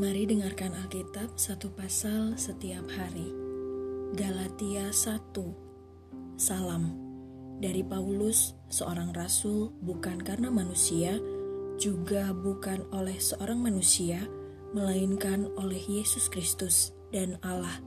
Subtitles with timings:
[0.00, 3.36] Mari dengarkan Alkitab satu pasal setiap hari.
[4.16, 5.36] Galatia 1
[6.40, 6.96] Salam
[7.60, 11.20] dari Paulus, seorang rasul bukan karena manusia,
[11.76, 14.24] juga bukan oleh seorang manusia,
[14.72, 17.84] melainkan oleh Yesus Kristus dan Allah,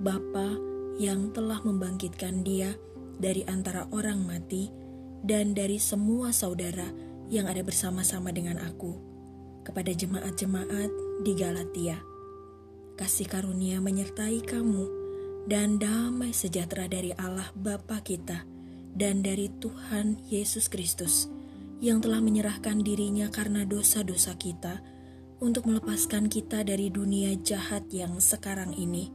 [0.00, 0.56] Bapa
[0.96, 2.72] yang telah membangkitkan dia
[3.20, 4.72] dari antara orang mati
[5.20, 6.88] dan dari semua saudara
[7.28, 9.09] yang ada bersama-sama dengan aku.
[9.60, 12.00] Kepada jemaat-jemaat di Galatia,
[12.96, 14.84] kasih karunia menyertai kamu
[15.48, 18.44] dan damai sejahtera dari Allah Bapa kita
[18.96, 21.28] dan dari Tuhan Yesus Kristus
[21.80, 24.84] yang telah menyerahkan dirinya karena dosa-dosa kita
[25.40, 29.08] untuk melepaskan kita dari dunia jahat yang sekarang ini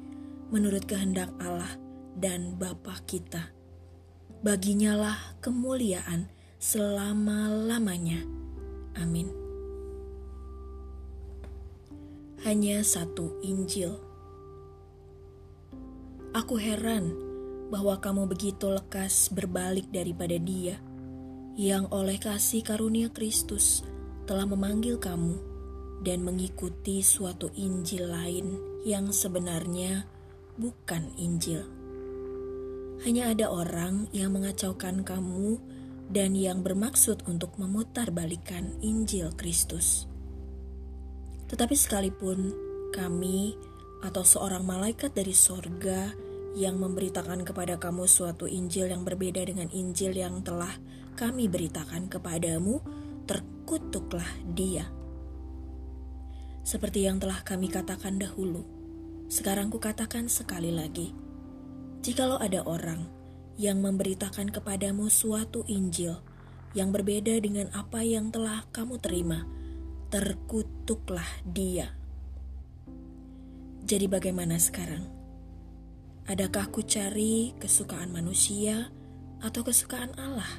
[0.50, 1.70] menurut kehendak Allah
[2.18, 3.54] dan Bapa kita.
[4.42, 8.26] Baginya lah kemuliaan selama-lamanya.
[8.98, 9.45] Amin.
[12.44, 13.96] Hanya satu Injil.
[16.36, 17.16] Aku heran
[17.72, 20.76] bahwa kamu begitu lekas berbalik daripada Dia
[21.56, 23.88] yang oleh kasih karunia Kristus
[24.28, 25.40] telah memanggil kamu
[26.04, 30.04] dan mengikuti suatu Injil lain yang sebenarnya
[30.60, 31.64] bukan Injil.
[33.08, 35.56] Hanya ada orang yang mengacaukan kamu
[36.12, 40.12] dan yang bermaksud untuk memutarbalikan Injil Kristus.
[41.52, 42.54] Tetapi sekalipun
[42.94, 43.58] kami
[44.02, 46.14] atau seorang malaikat dari sorga
[46.56, 50.72] yang memberitakan kepada kamu suatu Injil yang berbeda dengan Injil yang telah
[51.20, 52.80] kami beritakan kepadamu,
[53.28, 54.88] terkutuklah dia.
[56.66, 58.66] Seperti yang telah kami katakan dahulu,
[59.30, 61.26] sekarang kukatakan sekali lagi
[62.06, 63.02] Jikalau ada orang
[63.58, 66.14] yang memberitakan kepadamu suatu Injil
[66.78, 69.42] yang berbeda dengan apa yang telah kamu terima,
[70.10, 71.94] terkutuklah dia.
[73.86, 75.06] Jadi bagaimana sekarang?
[76.26, 78.90] Adakah ku cari kesukaan manusia
[79.46, 80.50] atau kesukaan Allah?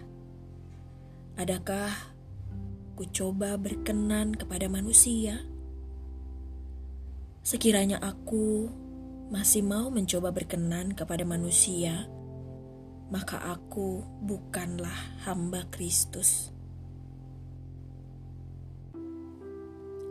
[1.34, 1.90] Adakah
[2.94, 5.42] ku coba berkenan kepada manusia?
[7.42, 8.70] Sekiranya aku
[9.26, 12.06] masih mau mencoba berkenan kepada manusia,
[13.10, 14.94] maka aku bukanlah
[15.26, 16.55] hamba Kristus.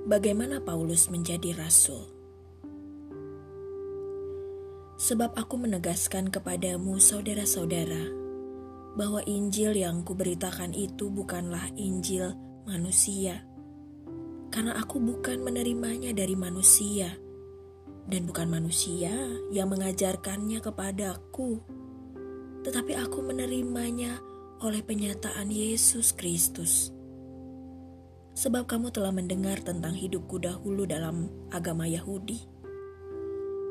[0.06, 2.06] Bagaimana Paulus menjadi rasul?
[5.02, 8.14] Sebab aku menegaskan kepadamu, saudara-saudara,
[8.94, 12.38] bahwa Injil yang kuberitakan itu bukanlah Injil
[12.70, 13.50] manusia,
[14.54, 17.10] karena aku bukan menerimanya dari manusia
[18.06, 19.10] dan bukan manusia
[19.50, 21.66] yang mengajarkannya kepadaku,
[22.62, 24.22] tetapi aku menerimanya
[24.62, 26.95] oleh penyataan Yesus Kristus.
[28.36, 32.44] Sebab kamu telah mendengar tentang hidupku dahulu dalam agama Yahudi.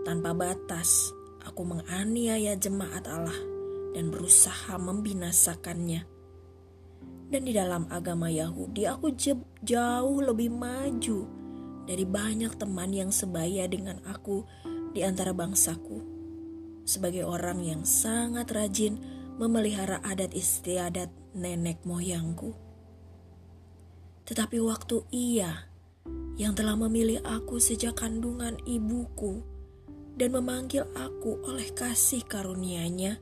[0.08, 1.12] Tanpa batas,
[1.44, 3.36] aku menganiaya jemaat Allah
[3.92, 6.08] dan berusaha membinasakannya.
[7.28, 9.12] Dan di dalam agama Yahudi, aku
[9.60, 11.28] jauh lebih maju
[11.84, 14.48] dari banyak teman yang sebaya dengan aku
[14.96, 16.00] di antara bangsaku.
[16.84, 18.96] Sebagai orang yang sangat rajin
[19.36, 22.63] memelihara adat istiadat nenek moyangku.
[24.24, 25.68] Tetapi waktu ia
[26.40, 29.44] yang telah memilih aku sejak kandungan ibuku
[30.16, 33.20] dan memanggil aku oleh kasih karunia-Nya,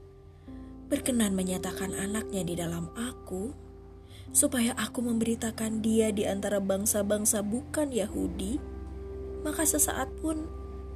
[0.86, 3.52] berkenan menyatakan anaknya di dalam aku,
[4.32, 8.60] supaya aku memberitakan dia di antara bangsa-bangsa bukan Yahudi,
[9.44, 10.46] maka sesaat pun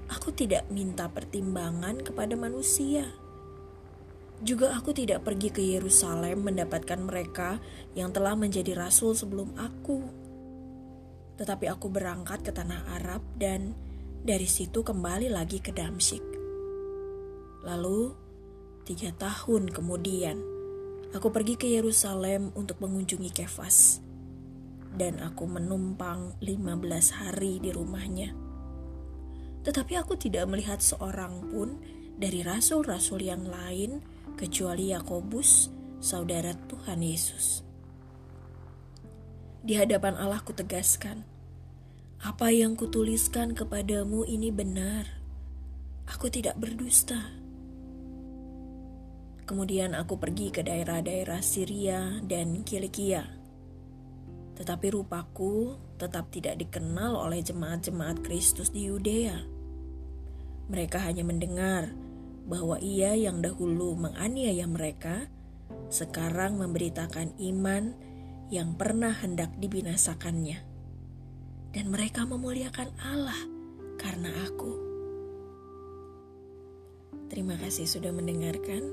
[0.07, 3.11] aku tidak minta pertimbangan kepada manusia.
[4.45, 7.57] Juga aku tidak pergi ke Yerusalem mendapatkan mereka
[7.97, 10.05] yang telah menjadi rasul sebelum aku.
[11.41, 13.73] Tetapi aku berangkat ke tanah Arab dan
[14.21, 16.25] dari situ kembali lagi ke Damsyik.
[17.65, 18.13] Lalu,
[18.85, 20.57] tiga tahun kemudian,
[21.15, 24.05] Aku pergi ke Yerusalem untuk mengunjungi Kefas.
[24.93, 28.37] Dan aku menumpang 15 hari di rumahnya.
[29.65, 31.81] Tetapi aku tidak melihat seorang pun
[32.21, 34.05] dari rasul-rasul yang lain
[34.37, 37.65] kecuali Yakobus, saudara Tuhan Yesus.
[39.65, 41.25] Di hadapan Allah kutegaskan,
[42.21, 45.09] apa yang kutuliskan kepadamu ini benar.
[46.07, 47.19] Aku tidak berdusta.
[49.49, 53.27] Kemudian aku pergi ke daerah-daerah Syria dan Kilikia.
[54.55, 59.39] Tetapi rupaku tetap tidak dikenal oleh jemaat-jemaat Kristus di Yudea.
[60.71, 62.06] Mereka hanya mendengar
[62.47, 65.27] bahwa ia yang dahulu menganiaya mereka,
[65.91, 67.93] sekarang memberitakan iman
[68.49, 70.63] yang pernah hendak dibinasakannya.
[71.75, 73.41] Dan mereka memuliakan Allah
[73.99, 74.73] karena aku.
[77.27, 78.87] Terima kasih sudah mendengarkan.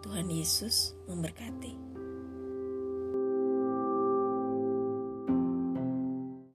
[0.00, 1.99] Tuhan Yesus memberkati.